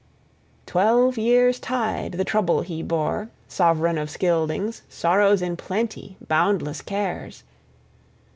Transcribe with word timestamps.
Twelve 0.65 1.15
years' 1.19 1.59
tide 1.59 2.13
the 2.13 2.25
trouble 2.25 2.61
he 2.61 2.81
bore, 2.81 3.29
sovran 3.47 3.99
of 3.99 4.09
Scyldings, 4.09 4.81
sorrows 4.89 5.43
in 5.43 5.55
plenty, 5.55 6.17
boundless 6.27 6.81
cares. 6.81 7.43